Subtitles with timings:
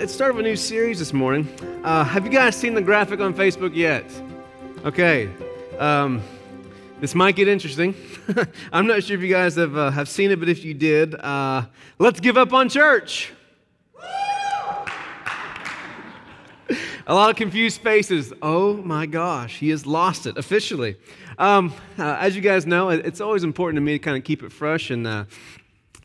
[0.00, 1.46] it's start of a new series this morning.
[1.84, 4.02] Uh, have you guys seen the graphic on Facebook yet?
[4.82, 5.28] Okay.
[5.78, 6.22] Um,
[7.00, 7.94] this might get interesting.
[8.72, 11.16] I'm not sure if you guys have, uh, have seen it, but if you did,
[11.16, 11.66] uh,
[11.98, 13.30] let's give up on church.
[17.06, 18.32] a lot of confused faces.
[18.40, 20.96] Oh my gosh, he has lost it officially.
[21.38, 24.42] Um, uh, as you guys know, it's always important to me to kind of keep
[24.42, 25.24] it fresh and uh,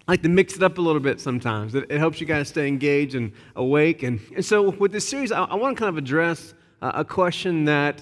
[0.08, 1.74] I like to mix it up a little bit sometimes.
[1.74, 4.04] It, it helps you guys stay engaged and awake.
[4.04, 7.04] And, and so, with this series, I, I want to kind of address uh, a
[7.04, 8.02] question that,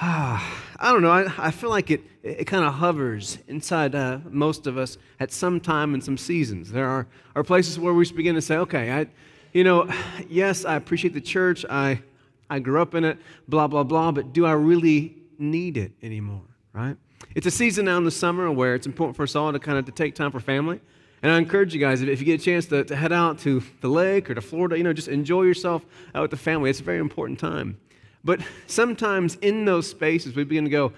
[0.00, 0.40] uh,
[0.78, 4.66] I don't know, I, I feel like it, it kind of hovers inside uh, most
[4.66, 6.72] of us at some time in some seasons.
[6.72, 9.06] There are, are places where we begin to say, okay, I,
[9.52, 9.88] you know,
[10.28, 12.02] yes, I appreciate the church, I,
[12.50, 16.42] I grew up in it, blah, blah, blah, but do I really need it anymore,
[16.72, 16.96] right?
[17.36, 19.78] It's a season now in the summer where it's important for us all to kind
[19.78, 20.80] of to take time for family.
[21.22, 23.62] And I encourage you guys, if you get a chance to, to head out to
[23.80, 26.70] the lake or to Florida, you know, just enjoy yourself out with the family.
[26.70, 27.78] It's a very important time.
[28.22, 30.92] But sometimes in those spaces, we begin to go,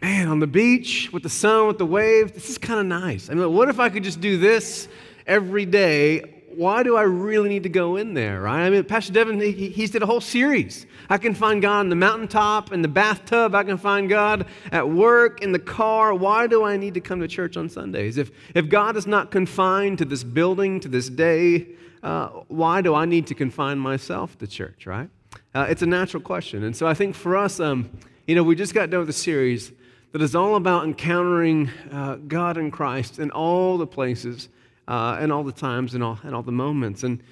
[0.00, 3.30] man, on the beach with the sun, with the waves, this is kind of nice.
[3.30, 4.88] I mean, what if I could just do this
[5.26, 8.66] every day why do I really need to go in there, right?
[8.66, 10.86] I mean, Pastor Devin, he, he's did a whole series.
[11.08, 13.54] I can find God in the mountaintop, in the bathtub.
[13.54, 16.14] I can find God at work, in the car.
[16.14, 18.18] Why do I need to come to church on Sundays?
[18.18, 21.66] If, if God is not confined to this building, to this day,
[22.02, 25.08] uh, why do I need to confine myself to church, right?
[25.54, 26.64] Uh, it's a natural question.
[26.64, 27.90] And so I think for us, um,
[28.26, 29.72] you know, we just got done with a series
[30.12, 34.48] that is all about encountering uh, God in Christ in all the places
[34.92, 37.02] uh, and all the times and all, and all the moments.
[37.02, 37.22] And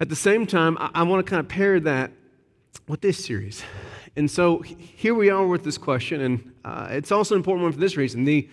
[0.00, 2.10] at the same time, I, I want to kind of pair that
[2.88, 3.62] with this series.
[4.16, 7.72] And so here we are with this question, and uh, it's also an important one
[7.72, 8.24] for this reason.
[8.24, 8.48] The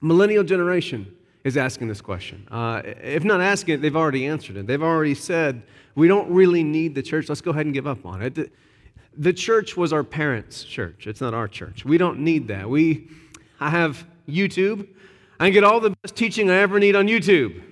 [0.00, 2.48] millennial generation is asking this question.
[2.50, 4.66] Uh, if not asking it, they've already answered it.
[4.66, 5.62] They've already said,
[5.94, 7.28] we don't really need the church.
[7.28, 8.50] Let's go ahead and give up on it.
[9.16, 11.06] The, church was our parents' church.
[11.06, 11.84] It's not our church.
[11.84, 12.68] We don't need that.
[12.68, 13.08] We,
[13.60, 14.88] I have YouTube.
[15.38, 17.62] I can get all the best teaching I ever need on YouTube.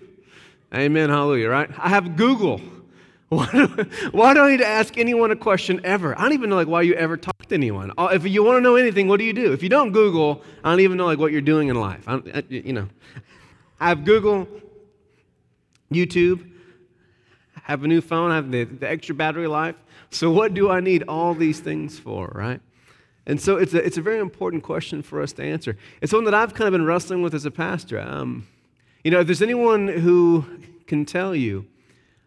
[0.75, 1.71] Amen, hallelujah, right?
[1.79, 2.61] I have Google.
[3.31, 3.67] Why do,
[4.13, 6.17] why do I need to ask anyone a question ever?
[6.17, 7.91] I don't even know like why you ever talk to anyone.
[7.99, 9.53] Uh, if you want to know anything, what do you do?
[9.53, 12.05] If you don't Google, I don't even know like what you're doing in life.
[12.07, 12.89] I, you know,
[13.81, 14.47] I have Google,
[15.91, 16.49] YouTube,
[17.57, 19.75] I have a new phone, I have the, the extra battery life.
[20.11, 22.61] So what do I need all these things for, right?
[23.27, 25.77] And so it's a, it's a very important question for us to answer.
[26.01, 28.01] It's one that I've kind of been wrestling with as a pastor.
[28.01, 28.47] Um,
[29.03, 30.45] you know, if there's anyone who
[30.87, 31.67] can tell you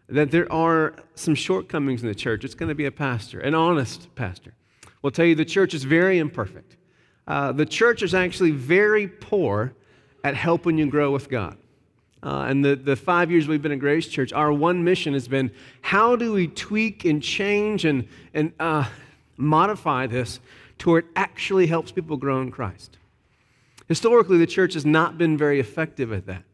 [0.08, 3.54] that there are some shortcomings in the church, it's going to be a pastor, an
[3.54, 4.54] honest pastor.
[5.02, 6.76] Will tell you the church is very imperfect.
[7.26, 9.74] Uh, the church is actually very poor
[10.24, 11.56] at helping you grow with God.
[12.22, 15.28] Uh, and the, the five years we've been at Grace Church, our one mission has
[15.28, 18.88] been how do we tweak and change and, and uh,
[19.36, 20.40] modify this
[20.78, 22.98] to where it actually helps people grow in Christ.
[23.88, 26.44] Historically, the church has not been very effective at that.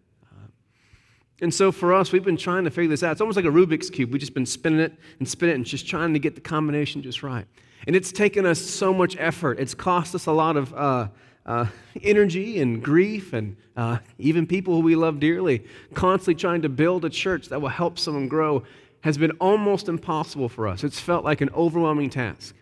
[1.40, 3.12] And so for us, we've been trying to figure this out.
[3.12, 4.12] It's almost like a Rubik's Cube.
[4.12, 7.02] We've just been spinning it and spinning it and just trying to get the combination
[7.02, 7.44] just right.
[7.86, 9.58] And it's taken us so much effort.
[9.58, 11.08] It's cost us a lot of uh,
[11.44, 11.66] uh,
[12.02, 15.64] energy and grief and uh, even people who we love dearly.
[15.92, 18.62] Constantly trying to build a church that will help someone grow
[19.00, 20.84] has been almost impossible for us.
[20.84, 22.54] It's felt like an overwhelming task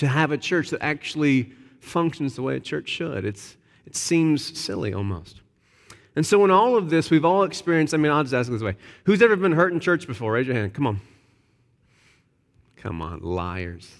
[0.00, 3.22] to have a church that actually functions the way a church should.
[3.26, 5.42] It's, it seems silly almost.
[6.16, 7.92] And so, in all of this, we've all experienced.
[7.92, 10.32] I mean, I'll just ask this way Who's ever been hurt in church before?
[10.32, 10.72] Raise your hand.
[10.72, 11.02] Come on.
[12.76, 13.94] Come on, liars.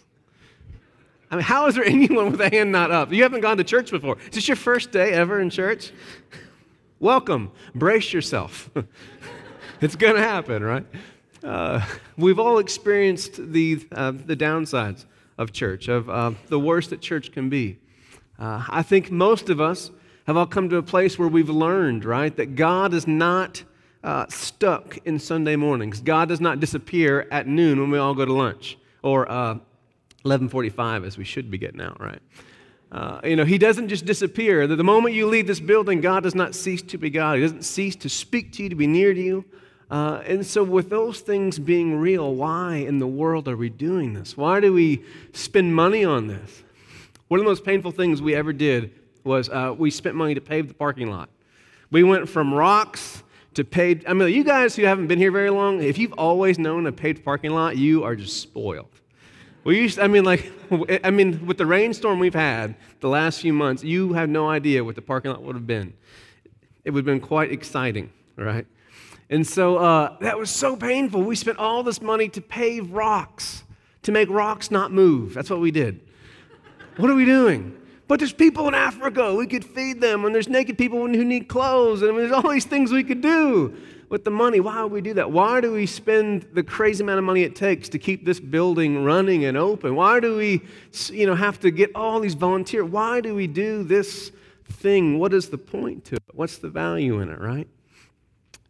[1.31, 3.13] I mean, how is there anyone with a hand not up?
[3.13, 4.17] You haven't gone to church before.
[4.21, 5.93] Is this your first day ever in church?
[6.99, 7.53] Welcome.
[7.75, 8.71] Brace yourself.
[9.83, 10.87] it's going to happen, right?
[11.45, 11.85] Uh,
[12.17, 15.05] we've all experienced the, uh, the downsides
[15.41, 17.79] of church, of uh, the worst that church can be.
[18.39, 19.91] Uh, I think most of us
[20.27, 23.65] have all come to a place where we've learned, right, that God is not
[24.05, 26.01] uh, stuck in Sunday mornings.
[26.01, 31.07] God does not disappear at noon when we all go to lunch, or 11:45 uh,
[31.07, 32.21] as we should be getting out, right?
[32.93, 34.67] Uh, you know, he doesn't just disappear.
[34.67, 37.37] The moment you leave this building, God does not cease to be God.
[37.37, 39.45] He doesn't cease to speak to you, to be near to you.
[39.91, 44.15] Uh, and so, with those things being real, why in the world are we doing
[44.15, 44.37] this?
[44.37, 45.03] Why do we
[45.33, 46.63] spend money on this?
[47.27, 48.93] One of the most painful things we ever did
[49.25, 51.29] was uh, we spent money to pave the parking lot.
[51.91, 54.05] We went from rocks to paved.
[54.07, 56.93] I mean, you guys who haven't been here very long, if you've always known a
[56.93, 58.91] paved parking lot, you are just spoiled.
[59.65, 60.53] We used, I mean, like,
[61.05, 64.85] I mean, with the rainstorm we've had the last few months, you have no idea
[64.85, 65.95] what the parking lot would have been.
[66.85, 68.67] It would have been quite exciting, right?
[69.31, 71.23] And so uh, that was so painful.
[71.23, 73.63] We spent all this money to pave rocks,
[74.03, 75.35] to make rocks not move.
[75.35, 76.01] That's what we did.
[76.97, 77.81] what are we doing?
[78.09, 79.33] But there's people in Africa.
[79.33, 82.65] We could feed them, and there's naked people who need clothes, and there's all these
[82.65, 83.77] things we could do
[84.09, 84.59] with the money.
[84.59, 85.31] Why would we do that?
[85.31, 89.05] Why do we spend the crazy amount of money it takes to keep this building
[89.05, 89.95] running and open?
[89.95, 90.63] Why do we,
[91.13, 92.91] you know, have to get all these volunteers?
[92.91, 94.33] Why do we do this
[94.69, 95.21] thing?
[95.21, 96.23] What is the point to it?
[96.33, 97.69] What's the value in it, right?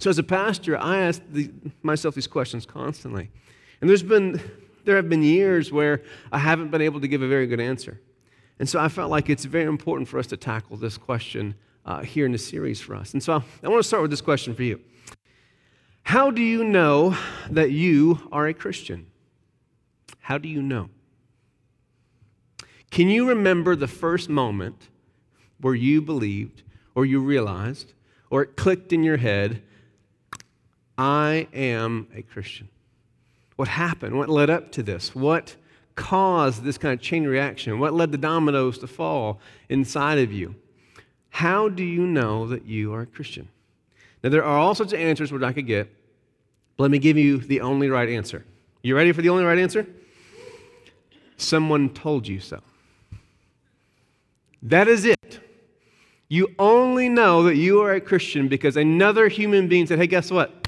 [0.01, 1.51] So as a pastor, I ask the,
[1.83, 3.31] myself these questions constantly.
[3.81, 4.41] And there's been
[4.85, 6.03] there have been years where
[6.33, 8.01] I haven't been able to give a very good answer.
[8.59, 11.55] And so I felt like it's very important for us to tackle this question
[11.85, 13.13] uh, here in the series for us.
[13.13, 14.81] And so I, I want to start with this question for you
[16.05, 17.15] How do you know
[17.51, 19.07] that you are a Christian?
[20.21, 20.89] How do you know?
[22.91, 24.89] Can you remember the first moment
[25.61, 26.63] where you believed
[26.95, 27.93] or you realized
[28.31, 29.63] or it clicked in your head,
[31.01, 32.69] I am a Christian?
[33.57, 34.19] What happened?
[34.19, 35.15] What led up to this?
[35.15, 35.57] What
[35.95, 37.79] caused this kind of chain reaction?
[37.79, 40.55] What led the dominoes to fall inside of you?
[41.31, 43.49] How do you know that you are a Christian?
[44.23, 45.91] Now, there are all sorts of answers which I could get.
[46.77, 48.45] But let me give you the only right answer.
[48.83, 49.87] You ready for the only right answer?
[51.39, 52.61] Someone told you so.
[54.63, 55.41] That is it.
[56.29, 60.31] You only know that you are a Christian because another human being said, hey, guess
[60.31, 60.60] what?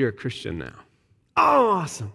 [0.00, 0.72] You're a Christian now.
[1.36, 2.10] Oh, awesome.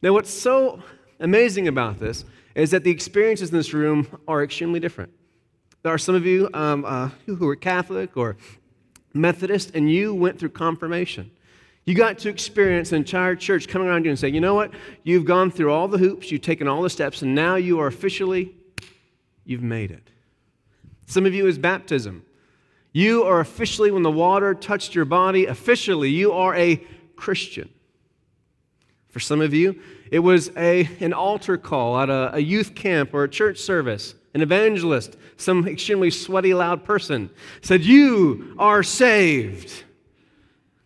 [0.00, 0.82] Now, what's so
[1.18, 2.24] amazing about this
[2.54, 5.12] is that the experiences in this room are extremely different.
[5.82, 8.38] There are some of you um, uh, who are Catholic or
[9.12, 11.30] Methodist, and you went through confirmation.
[11.84, 14.72] You got to experience an entire church coming around you and saying, you know what?
[15.02, 17.86] You've gone through all the hoops, you've taken all the steps, and now you are
[17.86, 18.54] officially,
[19.44, 20.08] you've made it.
[21.04, 22.24] Some of you is baptism.
[22.92, 26.82] You are officially, when the water touched your body, officially, you are a
[27.20, 27.68] Christian.
[29.10, 29.78] For some of you,
[30.10, 34.14] it was a, an altar call at a, a youth camp or a church service.
[34.32, 37.28] An evangelist, some extremely sweaty, loud person,
[37.60, 39.84] said, You are saved.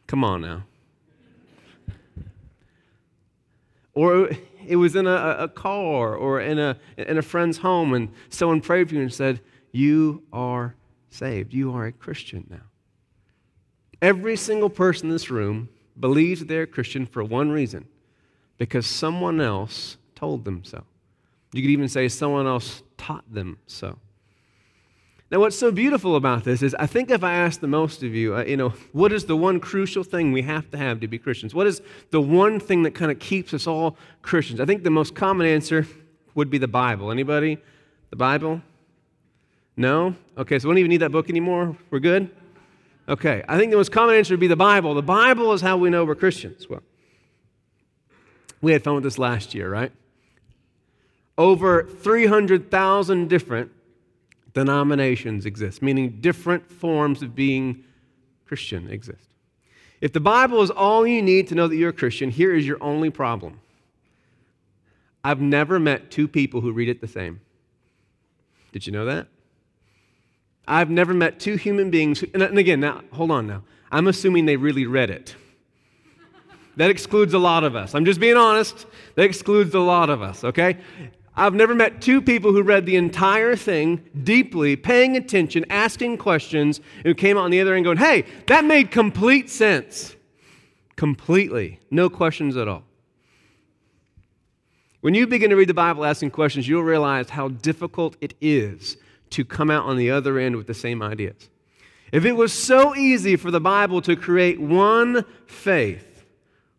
[0.07, 0.65] Come on now.
[3.93, 4.31] Or
[4.67, 8.61] it was in a, a car or in a, in a friend's home, and someone
[8.61, 9.41] prayed for you and said,
[9.71, 10.75] You are
[11.11, 11.55] saved.
[11.55, 12.65] You are a Christian now.
[14.03, 17.87] Every single person in this room believes they're a Christian for one reason
[18.59, 20.85] because someone else told them so.
[21.53, 23.99] You could even say someone else taught them so.
[25.31, 28.15] Now, what's so beautiful about this is I think if I ask the most of
[28.15, 31.09] you, uh, you know, what is the one crucial thing we have to have to
[31.09, 31.55] be Christians?
[31.55, 31.81] What is
[32.11, 34.61] the one thing that kind of keeps us all Christians?
[34.61, 35.87] I think the most common answer
[36.35, 37.11] would be the Bible.
[37.11, 37.59] Anybody?
[38.11, 38.63] The Bible?
[39.77, 40.15] No?
[40.39, 41.77] Okay, so we don't even need that book anymore.
[41.91, 42.31] We're good?
[43.09, 44.95] Okay, I think the most common answer would be the Bible.
[44.95, 46.69] The Bible is how we know we're Christians.
[46.69, 46.83] Well,
[48.63, 49.93] we had fun with this last year, right?
[51.37, 53.71] Over 300,000 different
[54.55, 57.85] denominations exist, meaning different forms of being
[58.47, 59.29] Christian exist.
[60.01, 62.67] If the Bible is all you need to know that you're a Christian, here is
[62.67, 63.61] your only problem.
[65.23, 67.41] I've never met two people who read it the same.
[68.73, 69.29] Did you know that?
[70.67, 73.63] I've never met two human beings, who, and again, now, hold on now.
[73.93, 75.37] I'm assuming they really read it.
[76.77, 77.95] That excludes a lot of us.
[77.95, 78.87] I'm just being honest.
[79.15, 80.79] That excludes a lot of us, okay?
[81.37, 86.81] I've never met two people who read the entire thing deeply, paying attention, asking questions,
[87.05, 90.17] who came out on the other end going, hey, that made complete sense.
[90.97, 91.81] Completely.
[91.91, 92.85] No questions at all.
[95.01, 98.97] When you begin to read the Bible asking questions, you'll realize how difficult it is
[99.35, 101.51] to come out on the other end with the same ideas.
[102.13, 106.25] If it was so easy for the Bible to create one faith,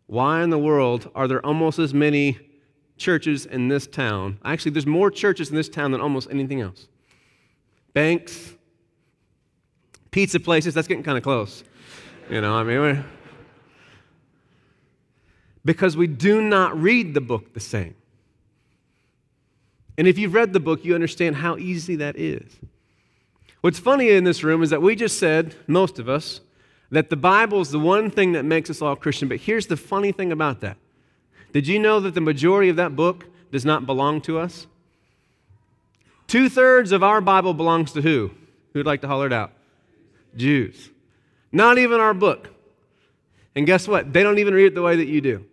[0.06, 2.38] why in the world are there almost as many
[2.96, 4.38] churches in this town?
[4.44, 6.88] Actually, there's more churches in this town than almost anything else.
[7.92, 8.54] Banks,
[10.10, 11.62] pizza places, that's getting kind of close.
[12.30, 13.04] You know, I mean,
[15.66, 17.94] because we do not read the book the same.
[19.98, 22.58] And if you've read the book, you understand how easy that is.
[23.60, 26.40] What's funny in this room is that we just said, most of us,
[26.90, 29.28] that the Bible is the one thing that makes us all Christian.
[29.28, 30.76] But here's the funny thing about that.
[31.52, 34.66] Did you know that the majority of that book does not belong to us?
[36.26, 38.30] Two thirds of our Bible belongs to who?
[38.72, 39.52] Who'd like to holler it out?
[40.36, 40.90] Jews.
[41.50, 42.50] Not even our book.
[43.54, 44.12] And guess what?
[44.12, 45.46] They don't even read it the way that you do.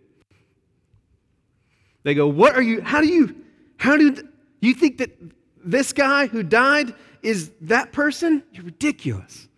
[2.02, 3.34] They go, What are you, how do you,
[3.78, 4.28] how do
[4.66, 5.18] you think that
[5.64, 8.42] this guy who died is that person?
[8.52, 9.48] You're ridiculous.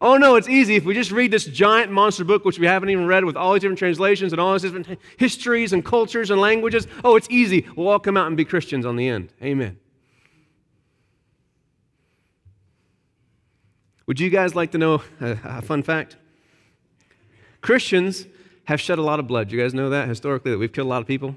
[0.00, 0.76] Oh no, it's easy.
[0.76, 3.54] If we just read this giant monster book, which we haven't even read with all
[3.54, 7.66] these different translations and all these different histories and cultures and languages, oh, it's easy.
[7.76, 9.32] We'll all come out and be Christians on the end.
[9.42, 9.78] Amen.
[14.06, 16.16] Would you guys like to know a, a fun fact?
[17.60, 18.26] Christians
[18.66, 19.50] have shed a lot of blood.
[19.50, 21.36] You guys know that historically, that we've killed a lot of people?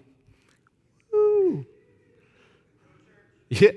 [3.62, 3.72] Yeah.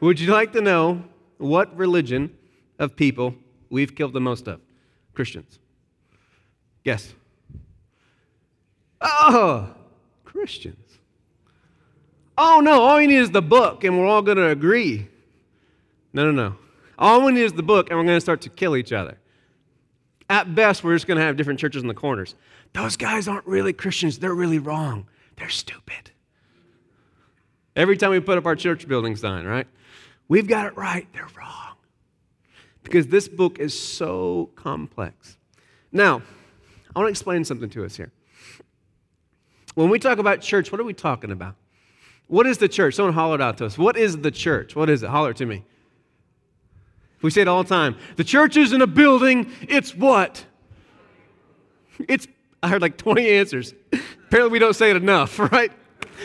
[0.00, 1.04] Would you like to know
[1.38, 2.36] what religion
[2.78, 3.34] of people
[3.70, 4.60] we've killed the most of?
[5.14, 5.58] Christians.
[6.84, 7.14] Yes.
[9.00, 9.74] Oh,
[10.24, 10.98] Christians.
[12.38, 15.08] Oh, no, all you need is the book and we're all going to agree.
[16.12, 16.56] No, no, no.
[16.98, 19.18] All we need is the book and we're going to start to kill each other.
[20.30, 22.34] At best, we're just going to have different churches in the corners.
[22.72, 24.18] Those guys aren't really Christians.
[24.18, 25.06] They're really wrong.
[25.36, 26.11] They're stupid.
[27.74, 29.66] Every time we put up our church building sign, right?
[30.28, 31.06] We've got it right.
[31.12, 31.76] They're wrong.
[32.82, 35.36] Because this book is so complex.
[35.90, 36.22] Now,
[36.94, 38.12] I want to explain something to us here.
[39.74, 41.54] When we talk about church, what are we talking about?
[42.28, 42.94] What is the church?
[42.94, 43.78] Someone hollered out to us.
[43.78, 44.76] What is the church?
[44.76, 45.08] What is it?
[45.08, 45.64] Holler to me.
[47.22, 47.96] We say it all the time.
[48.16, 50.44] The church isn't a building, it's what?
[52.08, 52.26] It's,
[52.62, 53.74] I heard like 20 answers.
[54.26, 55.72] Apparently, we don't say it enough, right?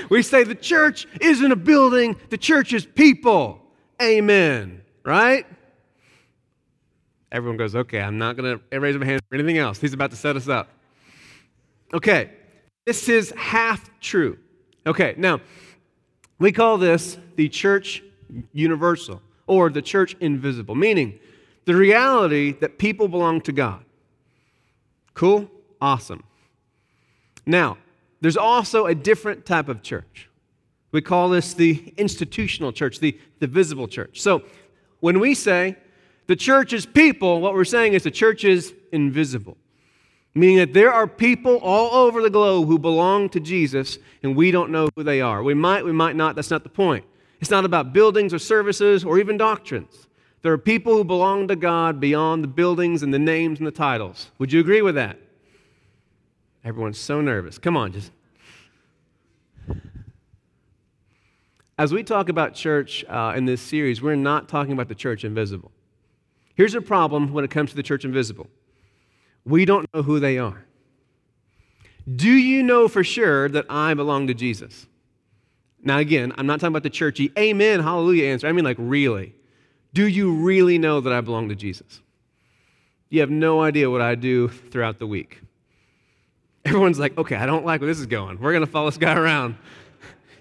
[0.09, 3.61] We say the church isn't a building, the church is people.
[4.01, 5.45] Amen, right?
[7.31, 9.79] Everyone goes, okay, I'm not going to raise my hand for anything else.
[9.79, 10.69] He's about to set us up.
[11.93, 12.31] Okay,
[12.85, 14.37] this is half true.
[14.85, 15.41] Okay, now,
[16.39, 18.03] we call this the church
[18.53, 21.19] universal or the church invisible, meaning
[21.65, 23.83] the reality that people belong to God.
[25.13, 25.49] Cool?
[25.81, 26.23] Awesome.
[27.45, 27.77] Now,
[28.21, 30.29] there's also a different type of church.
[30.91, 34.21] We call this the institutional church, the, the visible church.
[34.21, 34.43] So
[34.99, 35.75] when we say
[36.27, 39.57] the church is people, what we're saying is the church is invisible.
[40.33, 44.51] Meaning that there are people all over the globe who belong to Jesus and we
[44.51, 45.41] don't know who they are.
[45.41, 47.05] We might, we might not, that's not the point.
[47.39, 50.07] It's not about buildings or services or even doctrines.
[50.41, 53.71] There are people who belong to God beyond the buildings and the names and the
[53.71, 54.31] titles.
[54.37, 55.17] Would you agree with that?
[56.63, 57.57] Everyone's so nervous.
[57.57, 58.11] Come on, just.
[61.77, 65.23] As we talk about church uh, in this series, we're not talking about the church
[65.23, 65.71] invisible.
[66.55, 68.47] Here's a problem when it comes to the church invisible
[69.45, 70.65] we don't know who they are.
[72.13, 74.87] Do you know for sure that I belong to Jesus?
[75.81, 78.47] Now, again, I'm not talking about the churchy, amen, hallelujah answer.
[78.47, 79.35] I mean, like, really.
[79.93, 82.01] Do you really know that I belong to Jesus?
[83.09, 85.41] You have no idea what I do throughout the week.
[86.77, 88.39] Everyone's like, okay, I don't like where this is going.
[88.39, 89.57] We're going to follow this guy around.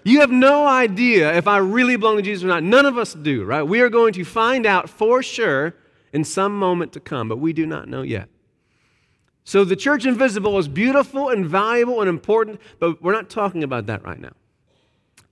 [0.03, 2.61] You have no idea if I really belong to Jesus or not.
[2.61, 3.63] None of us do, right?
[3.63, 5.73] We are going to find out for sure
[6.13, 8.29] in some moment to come, but we do not know yet.
[9.45, 13.87] So the church invisible is beautiful and valuable and important, but we're not talking about
[13.87, 14.33] that right now.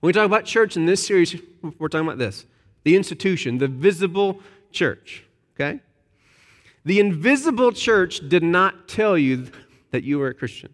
[0.00, 1.36] When we talk about church in this series,
[1.78, 2.46] we're talking about this
[2.82, 4.40] the institution, the visible
[4.72, 5.22] church.
[5.54, 5.78] Okay?
[6.84, 9.52] The invisible church did not tell you
[9.92, 10.72] that you were a Christian.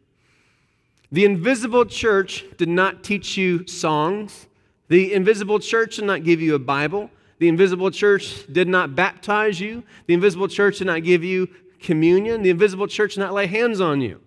[1.13, 4.47] The invisible church did not teach you songs.
[4.89, 7.11] The invisible church did not give you a Bible.
[7.39, 9.85] The invisible church did not baptize you.
[10.07, 11.49] The invisible church did not give you
[11.81, 12.43] communion.
[12.43, 14.21] The invisible church did not lay hands on you.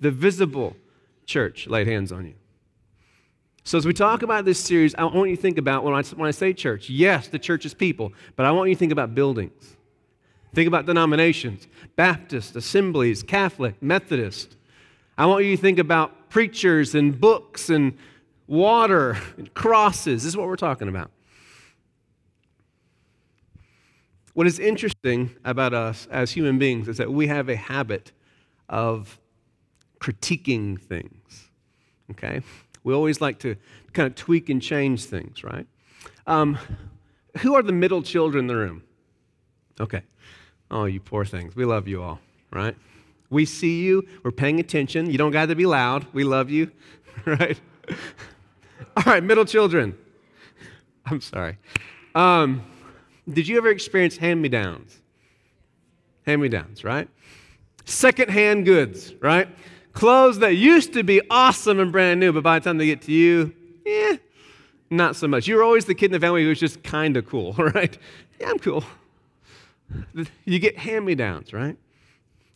[0.00, 0.76] The visible
[1.26, 2.34] church laid hands on you.
[3.64, 6.02] So, as we talk about this series, I want you to think about when I,
[6.02, 8.90] when I say church, yes, the church is people, but I want you to think
[8.92, 9.76] about buildings.
[10.54, 14.56] Think about denominations Baptist, Assemblies, Catholic, Methodist.
[15.22, 17.96] I want you to think about preachers and books and
[18.48, 20.24] water and crosses.
[20.24, 21.12] This is what we're talking about.
[24.34, 28.10] What is interesting about us as human beings is that we have a habit
[28.68, 29.20] of
[30.00, 31.50] critiquing things.
[32.10, 32.42] Okay?
[32.82, 33.54] We always like to
[33.92, 35.68] kind of tweak and change things, right?
[36.26, 36.58] Um,
[37.38, 38.82] who are the middle children in the room?
[39.78, 40.02] Okay.
[40.68, 41.54] Oh, you poor things.
[41.54, 42.18] We love you all,
[42.50, 42.74] right?
[43.32, 44.06] We see you.
[44.22, 45.10] We're paying attention.
[45.10, 46.06] You don't got to be loud.
[46.12, 46.70] We love you,
[47.24, 47.58] right?
[48.96, 49.96] All right, middle children.
[51.06, 51.56] I'm sorry.
[52.14, 52.62] Um,
[53.28, 55.00] did you ever experience hand me downs?
[56.26, 57.08] Hand me downs, right?
[57.86, 59.48] Secondhand goods, right?
[59.94, 63.00] Clothes that used to be awesome and brand new, but by the time they get
[63.02, 63.54] to you,
[63.86, 64.18] eh,
[64.90, 65.48] not so much.
[65.48, 67.96] You were always the kid in the family who was just kind of cool, right?
[68.38, 68.84] Yeah, I'm cool.
[70.44, 71.78] You get hand me downs, right?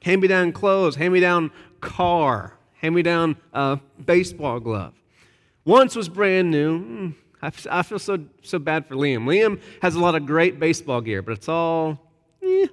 [0.07, 4.95] Hand me down clothes, hand me down car, hand me down uh, baseball glove.
[5.65, 6.79] Once was brand new.
[6.79, 7.11] Hmm,
[7.43, 7.51] I,
[7.83, 9.25] feel so, so bad for Liam.
[9.25, 11.99] Liam has a lot of great baseball gear, but it's all,
[12.41, 12.69] eh,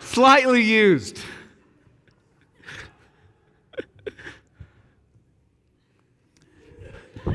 [0.00, 1.18] Slightly used.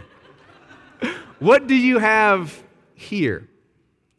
[1.37, 2.63] what do you have
[2.95, 3.47] here?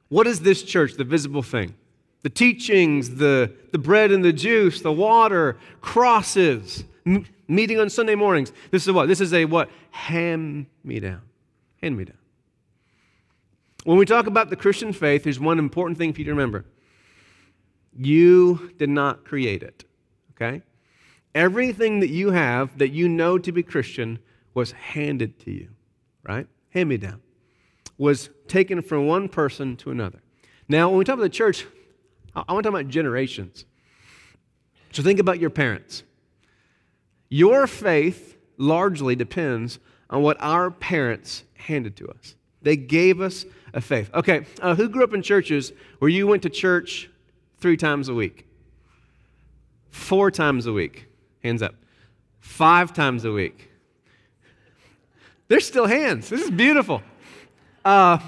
[0.08, 1.74] What is this church, the visible thing?
[2.22, 8.14] The teachings, the, the bread and the juice, the water, crosses, m- meeting on Sunday
[8.14, 8.52] mornings.
[8.70, 9.08] This is what?
[9.08, 9.70] This is a what?
[9.90, 11.22] Hand me down.
[11.82, 12.16] Hand me down.
[13.84, 16.66] When we talk about the Christian faith, there's one important thing for you to remember.
[17.96, 19.84] You did not create it,
[20.32, 20.62] okay?
[21.34, 24.18] Everything that you have that you know to be Christian
[24.52, 25.70] was handed to you,
[26.22, 26.46] right?
[26.70, 27.20] Hand me down.
[27.98, 30.20] Was taken from one person to another.
[30.68, 31.66] Now, when we talk about the church,
[32.34, 33.64] I want to talk about generations.
[34.92, 36.02] So think about your parents.
[37.28, 42.34] Your faith largely depends on what our parents handed to us.
[42.62, 44.10] They gave us a faith.
[44.12, 47.08] Okay, uh, who grew up in churches where you went to church
[47.58, 48.46] three times a week?
[49.90, 51.06] Four times a week?
[51.42, 51.74] Hands up.
[52.40, 53.70] Five times a week?
[55.48, 56.28] There's still hands.
[56.28, 57.02] This is beautiful.
[57.84, 58.18] Uh,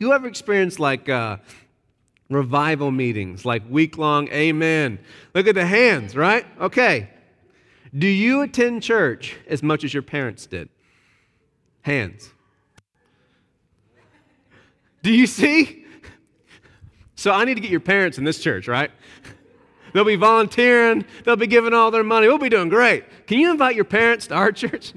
[0.00, 1.36] ever experienced like uh,
[2.30, 4.98] revival meetings, like week long amen?
[5.34, 6.46] Look at the hands, right?
[6.60, 7.10] Okay.
[7.96, 10.68] Do you attend church as much as your parents did?
[11.82, 12.30] Hands.
[15.02, 15.84] Do you see?
[17.16, 18.90] So I need to get your parents in this church, right?
[19.92, 22.28] They'll be volunteering, they'll be giving all their money.
[22.28, 23.04] We'll be doing great.
[23.26, 24.92] Can you invite your parents to our church?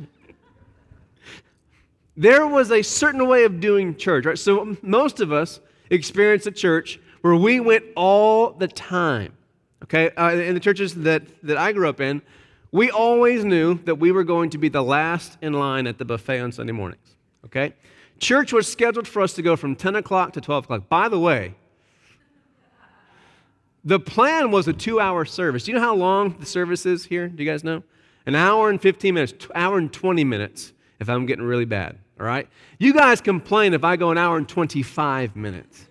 [2.15, 4.37] there was a certain way of doing church, right?
[4.37, 5.59] So most of us
[5.89, 9.31] experienced a church where we went all the time.
[9.81, 10.09] Okay?
[10.09, 12.21] Uh, in the churches that, that I grew up in,
[12.73, 16.03] we always knew that we were going to be the last in line at the
[16.03, 17.15] buffet on Sunday mornings.
[17.45, 17.75] Okay?
[18.19, 20.89] Church was scheduled for us to go from 10 o'clock to 12 o'clock.
[20.89, 21.55] By the way,
[23.85, 25.63] the plan was a two hour service.
[25.63, 27.29] Do you know how long the service is here?
[27.29, 27.83] Do you guys know?
[28.25, 31.97] An hour and 15 minutes, hour and 20 minutes if I'm getting really bad.
[32.19, 32.49] All right?
[32.79, 35.87] You guys complain if I go an hour and 25 minutes.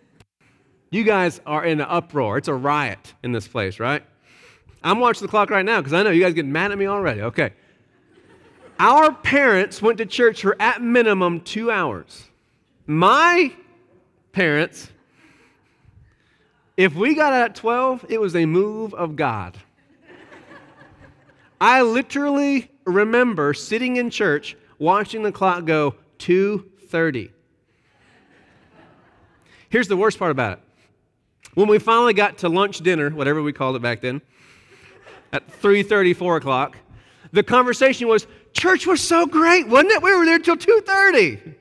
[0.92, 2.36] You guys are in an uproar.
[2.36, 4.04] It's a riot in this place, right?
[4.84, 6.86] I'm watching the clock right now because I know you guys getting mad at me
[6.86, 7.22] already.
[7.22, 7.54] Okay.
[8.78, 12.24] Our parents went to church for at minimum two hours.
[12.86, 13.54] My
[14.32, 14.90] parents,
[16.76, 19.56] if we got out at 12, it was a move of God.
[21.58, 27.30] I literally remember sitting in church watching the clock go 2:30.
[29.70, 30.64] Here's the worst part about it.
[31.54, 34.22] When we finally got to lunch dinner, whatever we called it back then,
[35.32, 36.76] at 3:30, 4 o'clock,
[37.32, 40.02] the conversation was, Church was so great, wasn't it?
[40.02, 41.54] We were there till 2:30.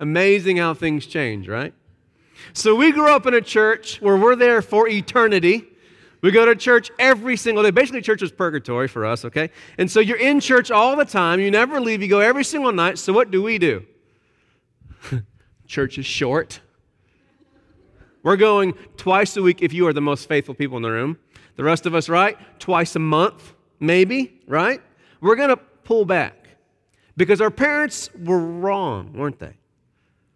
[0.00, 1.72] Amazing how things change, right?
[2.52, 5.64] So we grew up in a church where we're there for eternity.
[6.22, 7.70] We go to church every single day.
[7.70, 9.50] Basically, church is purgatory for us, okay?
[9.78, 11.40] And so you're in church all the time.
[11.40, 12.02] You never leave.
[12.02, 12.98] You go every single night.
[12.98, 13.84] So what do we do?
[15.66, 16.60] church is short.
[18.22, 21.18] We're going twice a week if you are the most faithful people in the room.
[21.56, 22.38] The rest of us, right?
[22.58, 24.80] Twice a month, maybe, right?
[25.22, 26.48] we're going to pull back
[27.16, 29.54] because our parents were wrong, weren't they?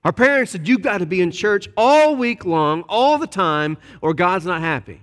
[0.04, 3.76] Our parents said, You've got to be in church all week long, all the time,
[4.00, 5.02] or God's not happy.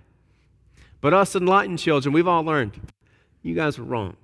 [1.01, 2.79] But us enlightened children, we've all learned,
[3.43, 4.15] you guys were wrong.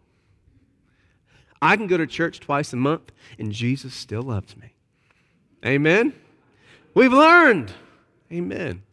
[1.62, 4.74] I can go to church twice a month, and Jesus still loves me.
[5.66, 6.14] Amen?
[6.94, 7.74] We've learned.
[8.32, 8.84] Amen.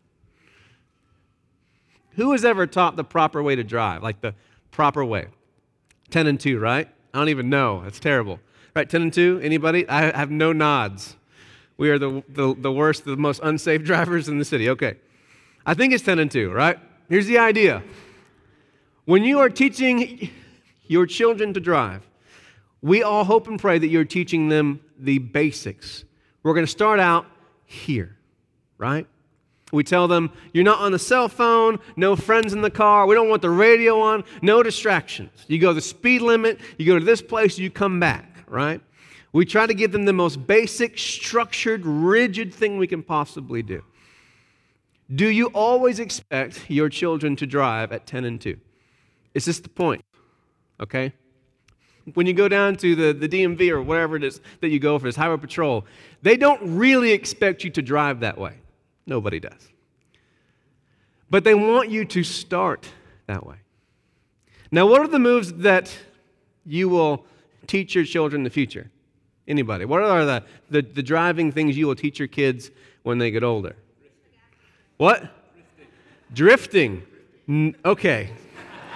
[2.12, 4.02] Who has ever taught the proper way to drive?
[4.02, 4.34] Like the
[4.70, 5.26] proper way?
[6.10, 6.88] 10 and 2, right?
[7.12, 7.82] I don't even know.
[7.82, 8.40] That's terrible.
[8.74, 9.40] Right, 10 and 2?
[9.42, 9.88] Anybody?
[9.88, 11.16] I have no nods.
[11.76, 14.70] We are the, the, the worst, the most unsafe drivers in the city.
[14.70, 14.96] Okay.
[15.64, 16.78] I think it's 10 and 2, right?
[17.08, 17.82] Here's the idea.
[19.04, 20.30] When you are teaching
[20.86, 22.06] your children to drive,
[22.82, 26.04] we all hope and pray that you're teaching them the basics.
[26.42, 27.26] We're going to start out
[27.64, 28.16] here,
[28.78, 29.06] right?
[29.72, 33.16] We tell them, you're not on the cell phone, no friends in the car, we
[33.16, 35.44] don't want the radio on, no distractions.
[35.48, 38.80] You go the speed limit, you go to this place, you come back, right?
[39.32, 43.82] We try to give them the most basic, structured, rigid thing we can possibly do.
[45.14, 48.58] Do you always expect your children to drive at 10 and 2?
[49.34, 50.04] Is this the point?
[50.80, 51.12] Okay?
[52.14, 54.98] When you go down to the, the DMV or whatever it is that you go
[54.98, 55.84] for this highway patrol,
[56.22, 58.54] they don't really expect you to drive that way.
[59.06, 59.68] Nobody does.
[61.30, 62.88] But they want you to start
[63.26, 63.56] that way.
[64.70, 65.96] Now, what are the moves that
[66.64, 67.24] you will
[67.66, 68.90] teach your children in the future?
[69.46, 69.84] Anybody?
[69.84, 72.70] What are the, the, the driving things you will teach your kids
[73.04, 73.76] when they get older?
[74.96, 75.24] What?
[76.32, 77.02] Drifting.
[77.48, 78.30] N- okay.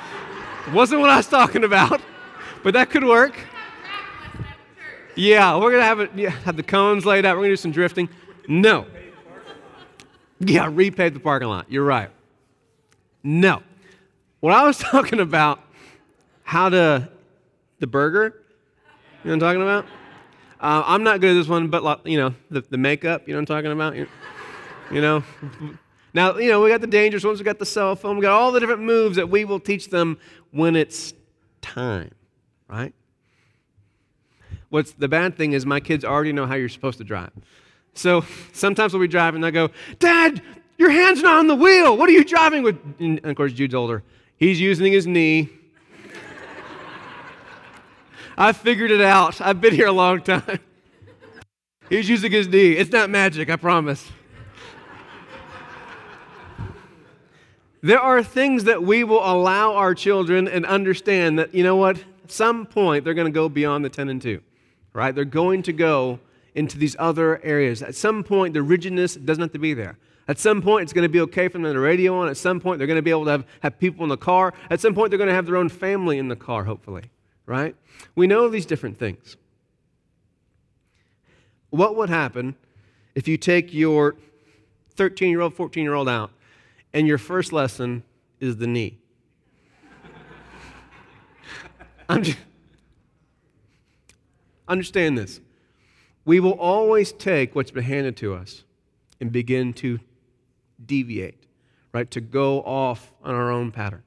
[0.73, 2.01] Wasn't what I was talking about,
[2.65, 3.39] but that could work.
[5.15, 6.11] Yeah, we're gonna have it.
[6.15, 7.37] Yeah, have the cones laid out.
[7.37, 8.09] We're gonna do some drifting.
[8.49, 8.87] No.
[10.47, 11.71] Yeah, repave the parking lot.
[11.71, 12.09] You're right.
[13.23, 13.63] No.
[14.41, 15.61] What I was talking about,
[16.43, 17.11] how to
[17.79, 18.43] the burger.
[19.23, 19.85] You know what I'm talking about?
[20.61, 23.27] Uh, I'm not good at this one, but you know the, the makeup.
[23.27, 23.97] You know what I'm talking about?
[23.97, 24.07] You,
[24.91, 25.23] you know.
[26.13, 27.39] Now you know we got the dangerous ones.
[27.39, 28.17] We got the cell phone.
[28.17, 30.19] We got all the different moves that we will teach them
[30.51, 31.15] when it's
[31.61, 32.13] time,
[32.69, 32.95] right?
[34.71, 37.33] What's the bad thing is my kids already know how you're supposed to drive.
[37.95, 40.43] So sometimes we'll be driving and I go, Dad,
[40.79, 41.97] your hand's not on the wheel.
[41.97, 42.79] What are you driving with?
[42.99, 44.03] And of course, Jude's older.
[44.37, 45.51] He's using his knee.
[48.39, 49.41] I figured it out.
[49.41, 50.61] I've been here a long time.
[51.91, 52.73] He's using his knee.
[52.73, 54.09] It's not magic, I promise.
[57.83, 61.97] There are things that we will allow our children and understand that, you know what,
[61.97, 64.43] at some point they're going to go beyond the 10 and 2
[64.93, 65.15] right?
[65.15, 66.21] They're going to go
[66.55, 67.83] into these other areas.
[67.83, 69.99] At some point, the rigidness doesn't have to be there.
[70.29, 72.29] At some point, it's going to be okay for them to radio on.
[72.29, 74.55] At some point, they're going to be able to have, have people in the car.
[74.71, 77.11] At some point, they're going to have their own family in the car, hopefully,
[77.47, 77.75] right?
[78.15, 79.37] We know these different things.
[81.71, 82.55] What would happen
[83.15, 84.17] if you take your
[84.95, 86.31] 13 year old, 14 year old out
[86.93, 88.03] and your first lesson
[88.41, 88.99] is the knee?
[92.09, 92.39] I'm just,
[94.71, 95.41] Understand this.
[96.25, 98.65] We will always take what's been handed to us
[99.21, 99.99] and begin to
[100.85, 101.47] deviate,
[101.93, 102.11] right?
[102.11, 104.03] To go off on our own pattern.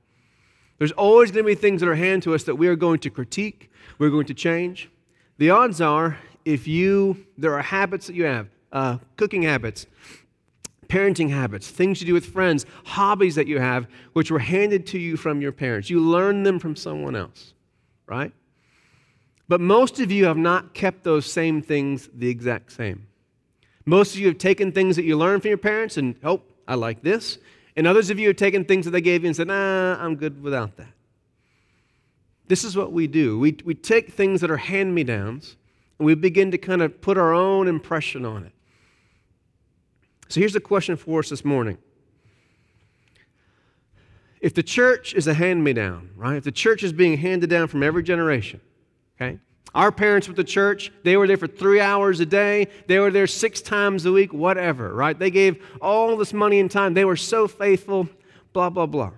[0.78, 3.00] There's always going to be things that are handed to us that we are going
[3.00, 4.90] to critique, we're going to change.
[5.38, 9.86] The odds are, if you, there are habits that you have, uh, cooking habits,
[10.88, 15.00] parenting habits, things you do with friends, hobbies that you have, which were handed to
[15.00, 15.90] you from your parents.
[15.90, 17.54] You learn them from someone else,
[18.08, 18.32] right?
[19.48, 23.08] But most of you have not kept those same things the exact same.
[23.86, 26.76] Most of you have taken things that you learned from your parents and, oh, I
[26.76, 27.38] like this.
[27.76, 30.16] And others of you have taken things that they gave you and said, nah, I'm
[30.16, 30.94] good without that.
[32.48, 33.40] This is what we do.
[33.40, 35.58] We, we take things that are hand me downs
[36.00, 38.54] and we begin to kind of put our own impression on it.
[40.30, 41.78] So here's the question for us this morning.
[44.40, 46.36] If the church is a hand me down, right?
[46.36, 48.60] If the church is being handed down from every generation,
[49.24, 49.40] Okay?
[49.76, 52.68] Our parents with the church, they were there for three hours a day.
[52.88, 55.18] They were there six times a week, whatever, right?
[55.18, 56.94] They gave all this money and time.
[56.94, 58.08] They were so faithful,
[58.54, 59.12] blah, blah, blah.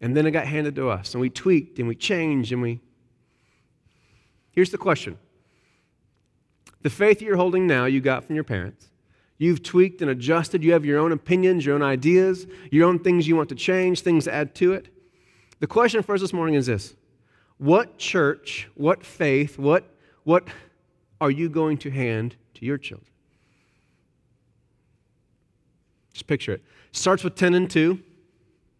[0.00, 2.80] And then it got handed to us, and we tweaked and we changed and we.
[4.52, 5.18] Here's the question
[6.82, 8.90] The faith you're holding now, you got from your parents.
[9.38, 10.62] You've tweaked and adjusted.
[10.62, 14.02] You have your own opinions, your own ideas, your own things you want to change,
[14.02, 14.88] things to add to it.
[15.58, 16.94] The question for us this morning is this
[17.62, 19.84] what church, what faith, what,
[20.24, 20.48] what
[21.20, 23.08] are you going to hand to your children?
[26.12, 26.64] Just picture it.
[26.90, 28.00] Starts with 10 and 2,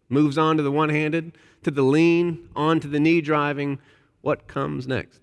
[0.09, 3.79] moves on to the one handed, to the lean, on to the knee driving.
[4.19, 5.21] What comes next?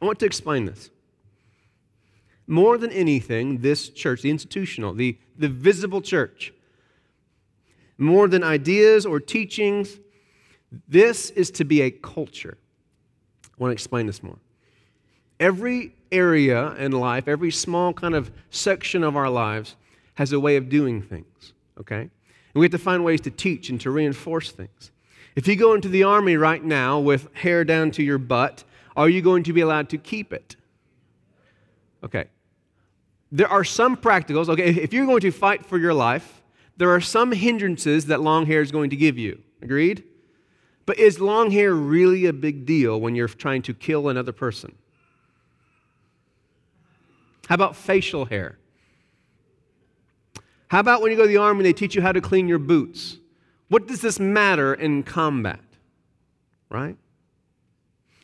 [0.00, 0.90] I want to explain this.
[2.46, 6.52] More than anything, this church, the institutional, the, the visible church,
[7.98, 9.98] more than ideas or teachings,
[10.88, 12.58] this is to be a culture.
[13.44, 14.38] I want to explain this more.
[15.38, 19.76] Every area in life, every small kind of section of our lives
[20.14, 22.00] has a way of doing things, okay?
[22.00, 22.10] And
[22.54, 24.90] we have to find ways to teach and to reinforce things.
[25.34, 28.64] If you go into the army right now with hair down to your butt,
[28.96, 30.56] are you going to be allowed to keep it?
[32.02, 32.26] Okay.
[33.30, 36.42] There are some practicals, okay, if you're going to fight for your life,
[36.78, 39.42] there are some hindrances that long hair is going to give you.
[39.60, 40.04] Agreed?
[40.86, 44.76] But is long hair really a big deal when you're trying to kill another person?
[47.48, 48.58] How about facial hair?
[50.68, 52.48] How about when you go to the army and they teach you how to clean
[52.48, 53.18] your boots?
[53.68, 55.60] What does this matter in combat?
[56.70, 56.96] Right?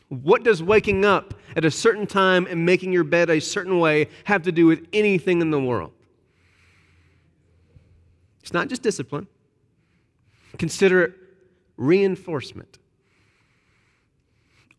[0.07, 4.07] What does waking up at a certain time and making your bed a certain way
[4.25, 5.91] have to do with anything in the world?
[8.41, 9.27] It's not just discipline.
[10.57, 11.13] Consider it
[11.77, 12.79] reinforcement.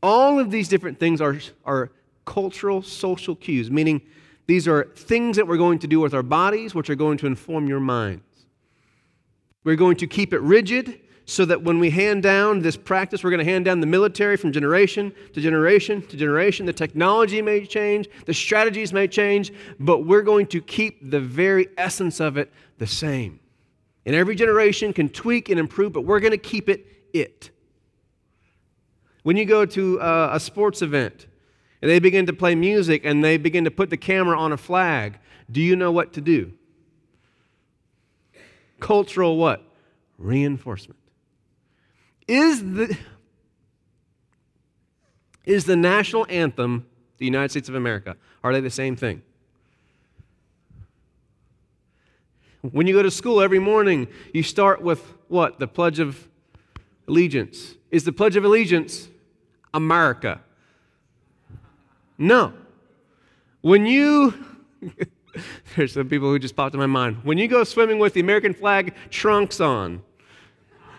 [0.02, 1.90] All of these different things are, are
[2.24, 4.02] cultural, social cues, meaning
[4.46, 7.26] these are things that we're going to do with our bodies, which are going to
[7.26, 8.22] inform your minds.
[9.64, 13.30] We're going to keep it rigid so that when we hand down this practice, we're
[13.30, 16.66] going to hand down the military from generation to generation to generation.
[16.66, 21.68] The technology may change, the strategies may change, but we're going to keep the very
[21.78, 23.40] essence of it the same.
[24.06, 27.50] And every generation can tweak and improve, but we're going to keep it it.
[29.22, 31.26] When you go to a, a sports event
[31.80, 34.56] and they begin to play music and they begin to put the camera on a
[34.56, 35.18] flag,
[35.50, 36.52] do you know what to do?
[38.80, 39.62] Cultural what?
[40.18, 41.00] Reinforcement.
[42.26, 42.98] Is the,
[45.44, 46.86] is the national anthem
[47.18, 48.16] the United States of America?
[48.42, 49.22] Are they the same thing?
[52.72, 55.58] When you go to school every morning, you start with what?
[55.58, 56.28] The Pledge of
[57.06, 57.74] Allegiance.
[57.90, 59.08] Is the Pledge of Allegiance
[59.74, 60.40] America?
[62.16, 62.54] No.
[63.60, 64.32] When you,
[65.76, 67.18] there's some people who just popped in my mind.
[67.22, 70.02] When you go swimming with the American flag trunks on,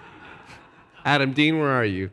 [1.05, 2.11] Adam Dean, where are you?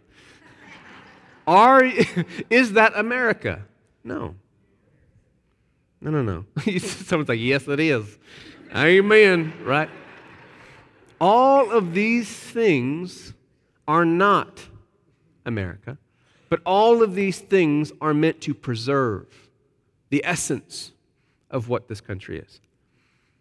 [1.46, 1.84] Are,
[2.50, 3.66] is that America?
[4.02, 4.34] No.
[6.00, 6.78] No, no, no.
[6.78, 8.18] Someone's like, yes, it is.
[8.74, 9.90] Amen, right?
[11.20, 13.34] All of these things
[13.86, 14.60] are not
[15.44, 15.98] America,
[16.48, 19.26] but all of these things are meant to preserve
[20.08, 20.92] the essence
[21.50, 22.60] of what this country is.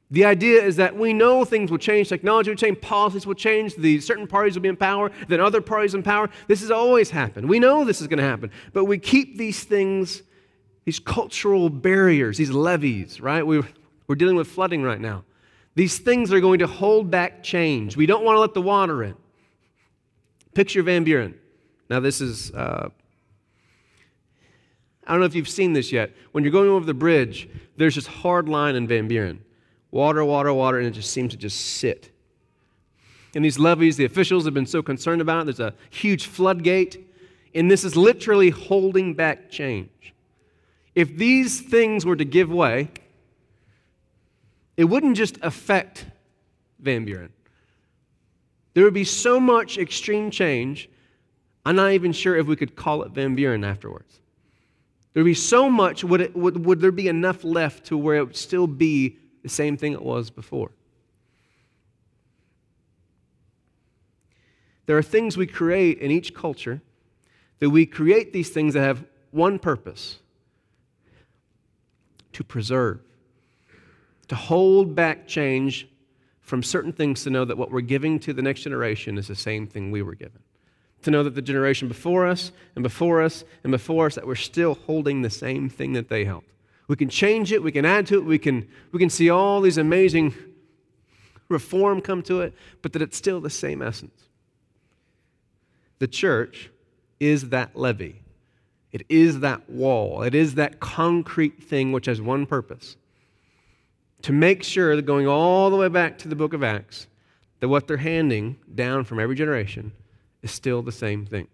[0.10, 3.76] The idea is that we know things will change, technology will change, policies will change,
[3.78, 6.30] the certain parties will be in power, then other parties in power.
[6.48, 7.48] This has always happened.
[7.48, 10.24] We know this is going to happen, but we keep these things,
[10.84, 13.48] these cultural barriers, these levees, right?
[13.48, 13.62] We,
[14.12, 15.24] we're dealing with flooding right now.
[15.76, 17.95] These things are going to hold back change.
[17.95, 19.15] We don't want to let the water in.
[20.54, 21.34] Picture Van Buren.
[21.89, 22.89] Now, this is, uh,
[25.08, 26.12] I don't know if you've seen this yet.
[26.34, 27.47] When you're going over the bridge,
[27.78, 29.45] there's this hard line in Van Buren
[29.91, 32.12] water, water, water, and it just seems to just sit.
[33.34, 35.56] And these levees, the officials have been so concerned about it.
[35.56, 37.10] There's a huge floodgate,
[37.56, 40.13] and this is literally holding back change.
[40.95, 42.89] If these things were to give way,
[44.82, 46.06] it wouldn't just affect
[46.80, 47.32] Van Buren.
[48.74, 50.89] There would be so much extreme change,
[51.65, 54.20] I'm not even sure if we could call it Van Buren afterwards.
[55.13, 58.15] There would be so much, would, it, would, would there be enough left to where
[58.15, 60.72] it would still be the same thing it was before.
[64.88, 66.82] There are things we create in each culture
[67.60, 70.17] that we create these things that have one purpose
[72.34, 73.00] to preserve,
[74.32, 75.89] to hold back change
[76.39, 79.36] from certain things to know that what we're giving to the next generation is the
[79.36, 80.39] same thing we were given.
[81.02, 84.36] To know that the generation before us and before us and before us, that we're
[84.36, 86.46] still holding the same thing that they held.
[86.88, 89.60] We can change it, we can add to it, we can, we can see all
[89.60, 90.34] these amazing
[91.50, 94.30] reform come to it, but that it's still the same essence.
[96.00, 96.72] The church
[97.20, 98.22] is that levee.
[98.94, 100.24] It is that wall.
[100.24, 102.96] It is that concrete thing which has one purpose
[104.23, 107.07] to make sure that going all the way back to the book of Acts,
[107.60, 109.91] that what they're handing down from every generation
[110.41, 111.47] is still the same thing.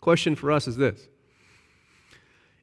[0.00, 1.08] Question for us is this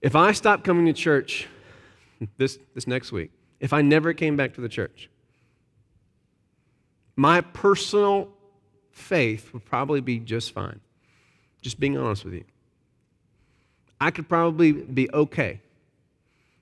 [0.02, 1.48] if I stopped coming to church
[2.38, 5.10] this, this next week, if I never came back to the church,
[7.16, 8.30] my personal
[8.92, 10.80] faith would probably be just fine.
[11.62, 12.44] Just being honest with you.
[14.00, 15.62] I could probably be okay.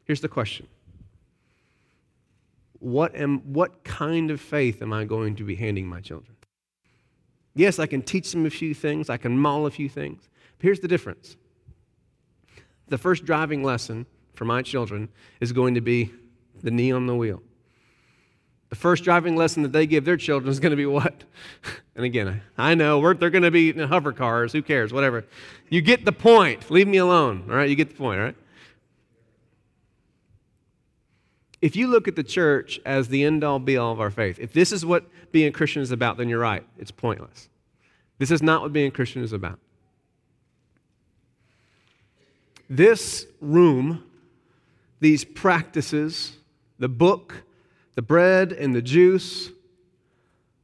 [0.06, 0.68] Here's the question
[2.80, 6.36] what, am, what kind of faith am I going to be handing my children?
[7.56, 10.28] Yes, I can teach them a few things, I can mull a few things.
[10.58, 11.38] But here's the difference
[12.88, 16.12] the first driving lesson for my children is going to be
[16.62, 17.42] the knee on the wheel.
[18.70, 21.24] The first driving lesson that they give their children is going to be what?
[21.96, 24.52] And again, I know they're going to be in hover cars.
[24.52, 24.92] Who cares?
[24.92, 25.26] Whatever.
[25.70, 26.72] You get the point.
[26.72, 27.46] Leave me alone.
[27.48, 27.70] All right?
[27.70, 28.36] You get the point, all right?
[31.64, 34.38] If you look at the church as the end all be all of our faith,
[34.38, 36.68] if this is what being a Christian is about, then you're right.
[36.78, 37.48] It's pointless.
[38.18, 39.60] This is not what being a Christian is about.
[42.70, 44.04] This room,
[45.00, 46.34] these practices,
[46.80, 47.44] the book,
[47.96, 49.50] the bread and the juice,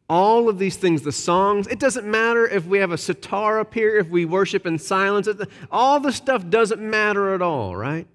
[0.09, 3.73] all of these things, the songs, it doesn't matter if we have a sitar up
[3.73, 5.29] here, if we worship in silence,
[5.71, 8.05] all the stuff doesn't matter at all, right?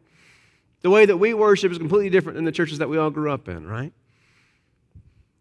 [0.85, 3.33] The way that we worship is completely different than the churches that we all grew
[3.33, 3.91] up in, right?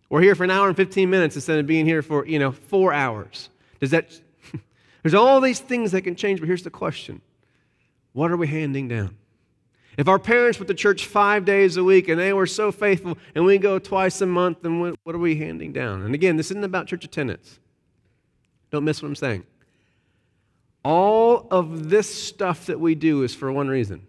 [0.09, 2.53] We're here for an hour and 15 minutes instead of being here for, you know,
[2.53, 3.49] four hours.
[3.81, 4.07] Does that,
[5.03, 7.21] there's all these things that can change, but here's the question
[8.13, 9.17] what are we handing down?
[9.97, 13.17] If our parents went to church five days a week and they were so faithful
[13.35, 16.03] and we go twice a month, then what, what are we handing down?
[16.03, 17.59] And again, this isn't about church attendance.
[18.71, 19.43] Don't miss what I'm saying.
[20.85, 24.07] All of this stuff that we do is for one reason.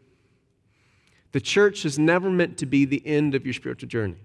[1.35, 4.19] The church is never meant to be the end of your spiritual journey.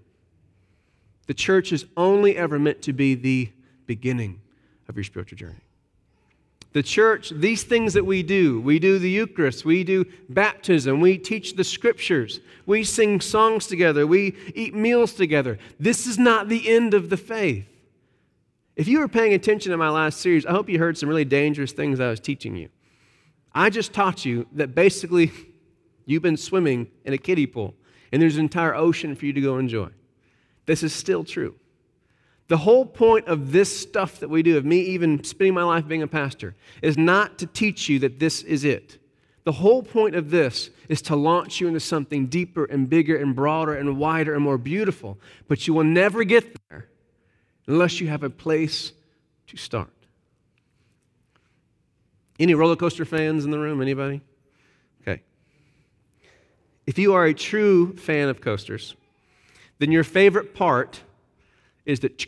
[1.26, 3.50] The church is only ever meant to be the
[3.86, 4.40] beginning
[4.88, 5.64] of your spiritual journey.
[6.72, 11.18] The church, these things that we do, we do the Eucharist, we do baptism, we
[11.18, 15.58] teach the scriptures, we sing songs together, we eat meals together.
[15.80, 17.66] This is not the end of the faith.
[18.76, 21.24] If you were paying attention to my last series, I hope you heard some really
[21.24, 22.68] dangerous things I was teaching you.
[23.52, 25.32] I just taught you that basically
[26.06, 27.74] you've been swimming in a kiddie pool
[28.12, 29.88] and there's an entire ocean for you to go enjoy.
[30.66, 31.54] This is still true.
[32.48, 35.86] The whole point of this stuff that we do, of me even spending my life
[35.86, 38.98] being a pastor, is not to teach you that this is it.
[39.44, 43.34] The whole point of this is to launch you into something deeper and bigger and
[43.36, 45.18] broader and wider and more beautiful.
[45.46, 46.88] But you will never get there
[47.66, 48.92] unless you have a place
[49.46, 49.90] to start.
[52.40, 53.80] Any roller coaster fans in the room?
[53.80, 54.22] Anybody?
[56.90, 58.96] If you are a true fan of coasters,
[59.78, 61.00] then your favorite part
[61.86, 62.26] is that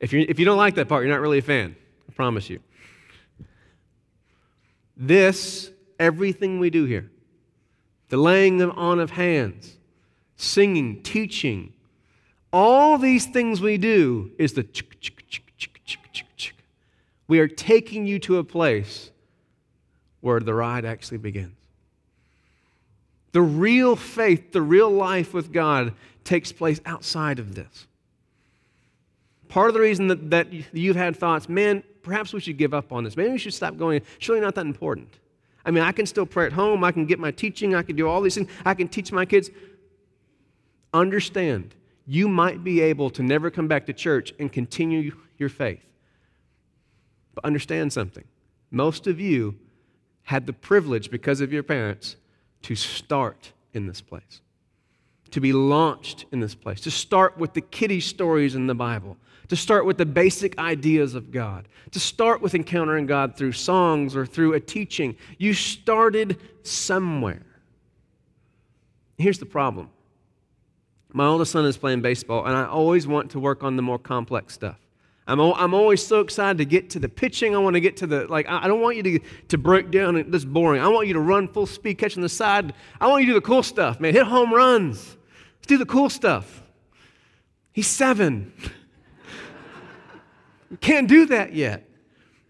[0.00, 1.76] if, you if you don't like that part, you're not really a fan.
[2.08, 2.60] I promise you.
[4.96, 7.10] This, everything we do here,
[8.08, 9.76] the laying on of hands,
[10.36, 11.74] singing, teaching,
[12.50, 14.66] all these things we do is the
[17.28, 19.10] we are taking you to a place
[20.20, 21.54] where the ride actually begins.
[23.32, 27.86] The real faith, the real life with God takes place outside of this.
[29.48, 32.92] Part of the reason that, that you've had thoughts, man, perhaps we should give up
[32.92, 33.16] on this.
[33.16, 34.02] Maybe we should stop going.
[34.16, 35.08] It's not that important.
[35.64, 36.82] I mean, I can still pray at home.
[36.84, 37.74] I can get my teaching.
[37.74, 38.50] I can do all these things.
[38.64, 39.50] I can teach my kids.
[40.92, 41.74] Understand,
[42.06, 45.84] you might be able to never come back to church and continue your faith.
[47.34, 48.24] But understand something.
[48.70, 49.56] Most of you
[50.30, 52.14] had the privilege, because of your parents,
[52.62, 54.40] to start in this place,
[55.32, 59.16] to be launched in this place, to start with the kiddie stories in the Bible,
[59.48, 64.14] to start with the basic ideas of God, to start with encountering God through songs
[64.14, 65.16] or through a teaching.
[65.36, 67.44] You started somewhere.
[69.18, 69.90] Here's the problem
[71.12, 73.98] my oldest son is playing baseball, and I always want to work on the more
[73.98, 74.78] complex stuff.
[75.30, 77.54] I'm, I'm always so excited to get to the pitching.
[77.54, 80.28] I want to get to the, like, I don't want you to, to break down
[80.28, 80.82] this boring.
[80.82, 82.74] I want you to run full speed, catching the side.
[83.00, 84.12] I want you to do the cool stuff, man.
[84.12, 85.16] Hit home runs.
[85.58, 86.62] Let's do the cool stuff.
[87.72, 88.52] He's seven.
[90.80, 91.88] Can't do that yet.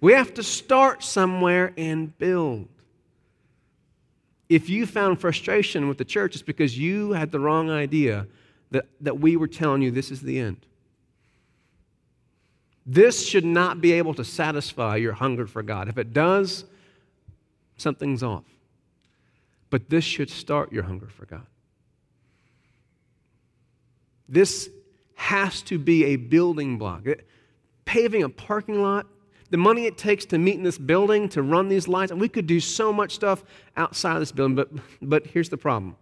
[0.01, 2.69] We have to start somewhere and build.
[4.49, 8.27] If you found frustration with the church, it's because you had the wrong idea
[8.71, 10.65] that, that we were telling you this is the end.
[12.87, 15.89] This should not be able to satisfy your hunger for God.
[15.89, 16.65] If it does,
[17.77, 18.45] something's off.
[19.69, 21.47] But this should start your hunger for God.
[24.29, 24.71] This
[25.15, 27.05] has to be a building block.
[27.85, 29.07] Paving a parking lot,
[29.51, 32.29] the money it takes to meet in this building, to run these lights, and we
[32.29, 33.43] could do so much stuff
[33.77, 34.71] outside of this building, but,
[35.03, 35.97] but here's the problem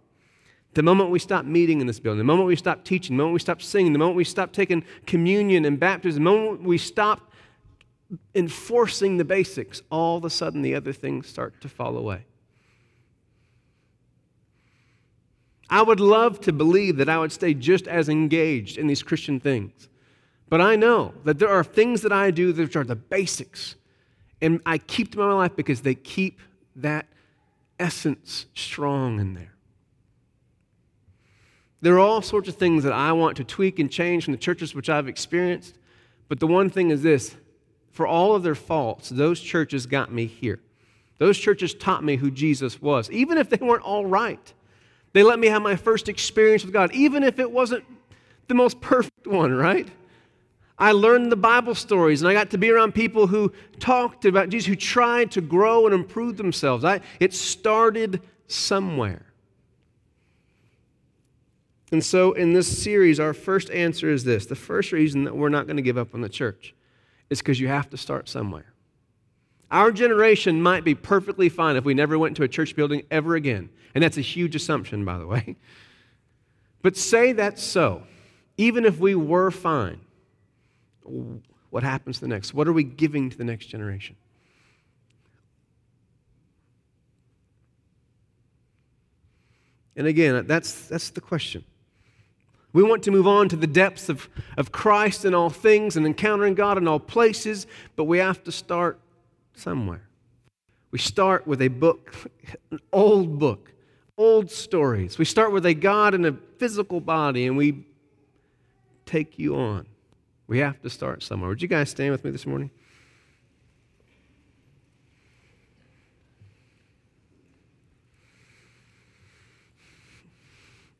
[0.73, 3.33] the moment we stop meeting in this building, the moment we stop teaching, the moment
[3.33, 7.31] we stop singing, the moment we stop taking communion and baptism, the moment we stop
[8.35, 12.25] enforcing the basics, all of a sudden the other things start to fall away.
[15.69, 19.39] I would love to believe that I would stay just as engaged in these Christian
[19.39, 19.87] things.
[20.49, 23.75] But I know that there are things that I do that are the basics.
[24.41, 26.39] And I keep them in my life because they keep
[26.75, 27.07] that
[27.79, 29.53] essence strong in there.
[31.81, 34.39] There are all sorts of things that I want to tweak and change from the
[34.39, 35.75] churches which I've experienced.
[36.27, 37.35] But the one thing is this
[37.91, 40.59] for all of their faults, those churches got me here.
[41.17, 44.53] Those churches taught me who Jesus was, even if they weren't all right.
[45.11, 47.83] They let me have my first experience with God, even if it wasn't
[48.47, 49.87] the most perfect one, right?
[50.77, 54.49] I learned the Bible stories and I got to be around people who talked about
[54.49, 56.85] Jesus, who tried to grow and improve themselves.
[56.85, 59.25] I, it started somewhere.
[61.91, 65.49] And so, in this series, our first answer is this the first reason that we're
[65.49, 66.75] not going to give up on the church
[67.29, 68.73] is because you have to start somewhere.
[69.71, 73.35] Our generation might be perfectly fine if we never went to a church building ever
[73.35, 73.69] again.
[73.93, 75.55] And that's a huge assumption, by the way.
[76.81, 78.03] But say that's so.
[78.55, 79.99] Even if we were fine,
[81.71, 82.53] what happens to the next?
[82.53, 84.15] What are we giving to the next generation?
[89.97, 91.65] And again, that's, that's the question.
[92.71, 96.05] We want to move on to the depths of, of Christ in all things and
[96.05, 97.65] encountering God in all places,
[97.95, 98.99] but we have to start
[99.53, 100.07] somewhere.
[100.91, 102.13] We start with a book,
[102.71, 103.73] an old book,
[104.17, 105.17] old stories.
[105.17, 107.85] We start with a God in a physical body and we
[109.05, 109.87] take you on.
[110.47, 111.49] We have to start somewhere.
[111.49, 112.71] Would you guys stand with me this morning?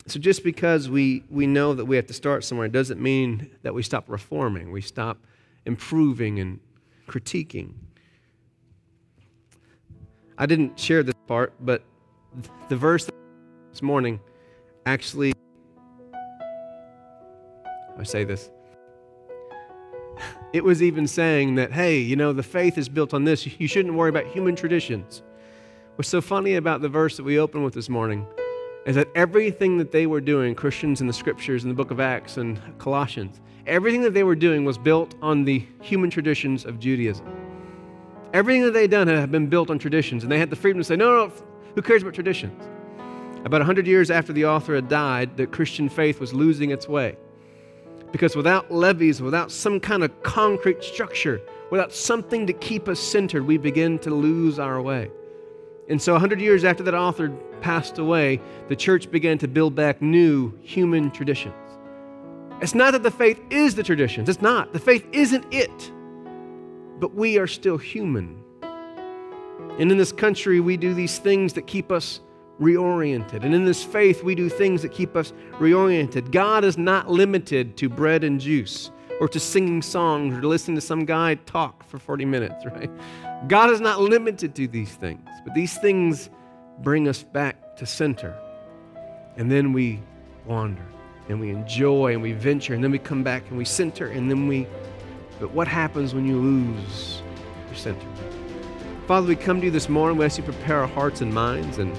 [0.10, 3.76] So just because we, we know that we have to start somewhere doesn't mean that
[3.76, 5.20] we stop reforming, we stop
[5.68, 6.60] improving and
[7.08, 7.74] critiquing.
[10.36, 11.84] I didn't share this part, but
[12.70, 13.08] the verse
[13.72, 14.20] this morning
[14.88, 15.32] actually,
[18.00, 18.50] I say this.
[20.54, 23.46] It was even saying that, hey, you know, the faith is built on this.
[23.60, 25.22] You shouldn't worry about human traditions.
[25.98, 28.26] What's so funny about the verse that we opened with this morning
[28.90, 32.00] is that everything that they were doing, Christians in the scriptures, in the book of
[32.00, 36.80] Acts and Colossians, everything that they were doing was built on the human traditions of
[36.80, 37.28] Judaism.
[38.34, 40.84] Everything that they'd done had been built on traditions, and they had the freedom to
[40.84, 41.34] say, no, no,
[41.76, 42.68] who cares about traditions?
[43.46, 47.16] About 100 years after the author had died, the Christian faith was losing its way.
[48.12, 53.46] Because without levees, without some kind of concrete structure, without something to keep us centered,
[53.46, 55.12] we begin to lose our way.
[55.90, 57.30] And so, 100 years after that author
[57.62, 61.56] passed away, the church began to build back new human traditions.
[62.62, 64.72] It's not that the faith is the traditions, it's not.
[64.72, 65.92] The faith isn't it.
[67.00, 68.44] But we are still human.
[68.62, 72.20] And in this country, we do these things that keep us
[72.60, 73.44] reoriented.
[73.44, 76.32] And in this faith, we do things that keep us reoriented.
[76.32, 80.76] God is not limited to bread and juice or to singing songs or to listening
[80.76, 82.92] to some guy talk for 40 minutes, right?
[83.48, 86.30] God is not limited to these things, but these things
[86.80, 88.38] bring us back to center.
[89.38, 90.02] And then we
[90.46, 90.86] wander
[91.30, 94.30] and we enjoy and we venture and then we come back and we center and
[94.30, 94.68] then we.
[95.40, 97.22] But what happens when you lose
[97.68, 98.08] your center?
[99.08, 100.18] Father, we come to you this morning.
[100.18, 101.78] We ask you to prepare our hearts and minds.
[101.78, 101.96] And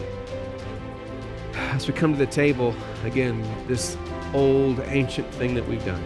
[1.54, 2.74] as we come to the table,
[3.04, 3.96] again, this
[4.34, 6.04] old, ancient thing that we've done,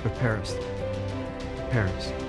[0.00, 0.56] prepare us.
[1.56, 2.21] Prepare us.